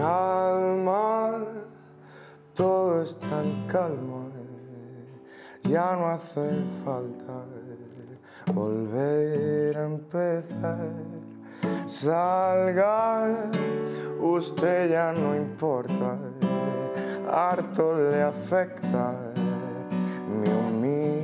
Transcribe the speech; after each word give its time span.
calma, 0.00 1.44
todo 2.54 3.02
está 3.02 3.42
en 3.42 3.66
calma, 3.66 4.30
ya 5.64 5.94
no 5.94 6.06
hace 6.06 6.64
falta 6.82 7.44
volver 8.54 9.76
a 9.76 9.84
empezar. 9.84 10.88
Salga, 11.86 13.50
usted 14.20 14.90
ya 14.90 15.12
no 15.12 15.36
importa, 15.36 16.16
harto 17.30 17.94
le 17.98 18.22
afecta 18.22 19.14
mi 20.26 20.48
humilde 20.48 21.19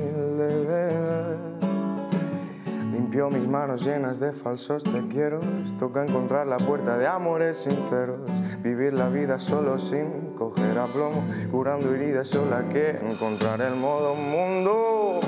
Limpió 3.17 3.35
mis 3.35 3.47
manos 3.47 3.83
llenas 3.83 4.19
de 4.19 4.31
falsos 4.31 4.83
te 4.83 5.07
quiero, 5.07 5.39
toca 5.79 6.05
encontrar 6.05 6.45
la 6.45 6.57
puerta 6.57 6.99
de 6.99 7.07
amores 7.07 7.57
sinceros, 7.57 8.19
vivir 8.61 8.93
la 8.93 9.09
vida 9.09 9.39
solo 9.39 9.79
sin 9.79 10.35
coger 10.37 10.77
a 10.77 10.85
plomo, 10.85 11.23
curando 11.49 11.95
heridas 11.95 12.27
sola 12.27 12.69
que 12.69 12.91
encontrar 12.91 13.59
el 13.61 13.75
modo 13.77 14.13
mundo. 14.13 15.19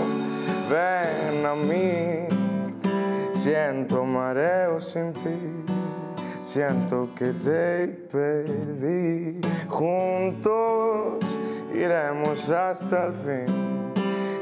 Ven 0.69 1.43
a 1.43 1.55
mí, 1.55 2.27
siento 3.31 4.05
mareo 4.05 4.79
sin 4.79 5.11
ti. 5.13 5.73
Siento 6.41 7.09
que 7.17 7.33
te 7.33 7.87
perdí. 7.87 9.41
Juntos 9.67 11.25
iremos 11.73 12.51
hasta 12.51 13.07
el 13.07 13.13
fin. 13.15 13.68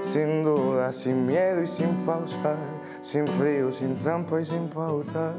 Sin 0.07 0.41
duda, 0.41 0.93
sin 0.93 1.25
miedo 1.25 1.61
y 1.61 1.67
sin 1.67 1.93
pausa. 2.05 2.55
Sin 3.02 3.27
frío, 3.27 3.73
sin 3.73 3.99
trampa 3.99 4.39
y 4.39 4.45
sin 4.45 4.70
pauta. 4.70 5.33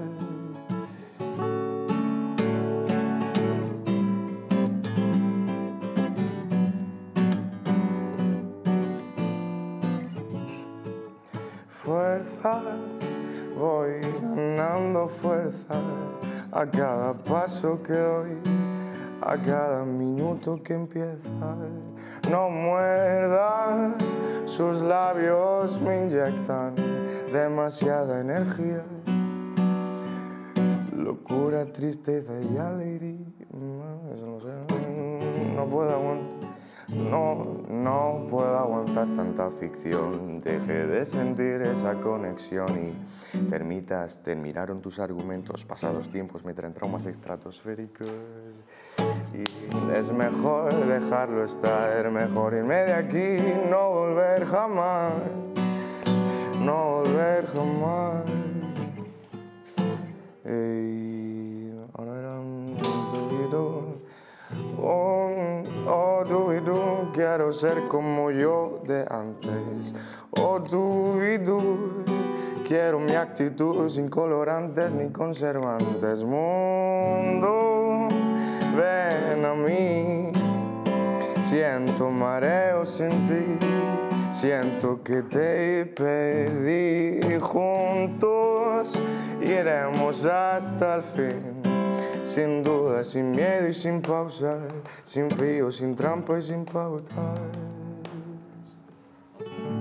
Fuerza, 11.70 12.60
voy 13.58 14.03
ganando 14.20 15.08
fuerza 15.08 15.80
a 16.53 16.66
cada 16.66 17.14
paso 17.14 17.82
que 17.82 17.94
doy, 17.94 18.36
a 19.20 19.36
cada 19.36 19.84
minuto 19.84 20.62
que 20.62 20.74
empieza. 20.74 21.28
No 22.30 22.50
muerda, 22.50 23.94
sus 24.47 24.80
labios 24.80 25.80
me 25.80 26.06
inyectan 26.06 26.75
demasiada 27.33 28.20
energía. 28.20 28.83
Locura, 30.97 31.64
tristeza 31.72 32.33
y 32.52 32.56
alegría. 32.58 33.27
No, 35.56 35.64
puedo 35.66 35.91
aguantar. 35.91 36.38
No, 36.89 37.64
no 37.69 38.27
puedo 38.31 38.58
aguantar 38.58 39.06
tanta 39.14 39.50
ficción. 39.50 40.41
Deje 40.41 40.86
de 40.86 41.05
sentir 41.05 41.61
esa 41.61 41.94
conexión 41.94 42.67
y 43.36 43.39
permitas, 43.50 44.22
te 44.22 44.34
miraron 44.34 44.81
tus 44.81 44.98
argumentos. 44.98 45.66
Pasados 45.66 46.09
tiempos 46.09 46.47
me 46.47 46.55
traen 46.55 46.72
traumas 46.72 47.05
estratosféricos. 47.05 48.09
Y 49.34 49.44
es 49.92 50.11
mejor 50.12 50.75
dejarlo 50.86 51.44
estar, 51.44 52.11
mejor 52.11 52.55
irme 52.55 52.77
de 52.77 52.94
aquí, 52.94 53.36
no 53.69 53.91
volver 53.91 54.47
jamás. 54.47 55.12
No 56.59 57.03
volver 57.03 57.47
jamás. 57.48 58.47
Tú 66.29 66.53
y 66.53 66.61
tú, 66.61 67.11
quiero 67.12 67.53
ser 67.53 67.89
como 67.89 68.31
yo 68.31 68.83
de 68.87 69.06
antes. 69.11 69.94
Oh, 70.31 70.61
tú 70.62 71.22
y 71.22 71.39
tú, 71.39 72.05
quiero 72.66 73.00
mi 73.00 73.12
actitud 73.12 73.89
sin 73.89 74.09
colorantes 74.09 74.94
ni 74.94 75.11
conservantes. 75.11 76.22
Mundo, 76.22 78.09
ven 78.77 79.44
a 79.44 79.55
mí. 79.55 80.33
Siento 81.43 82.11
mareo 82.11 82.84
sin 82.84 83.27
ti, 83.27 83.59
siento 84.31 85.03
que 85.03 85.22
te 85.22 85.87
perdí. 85.87 87.21
Juntos 87.41 89.00
iremos 89.41 90.27
hasta 90.27 90.97
el 90.97 91.03
fin. 91.03 91.57
Sin 92.28 92.62
duda, 92.62 93.05
sin 93.05 93.31
miedo 93.31 93.69
y 93.69 93.72
sin 93.72 94.03
pausa, 94.03 94.59
sin 95.03 95.31
frío, 95.31 95.72
sin 95.72 95.97
trampa 95.97 96.39
y 96.39 96.43
sin 96.43 96.66
pauta. 96.66 97.15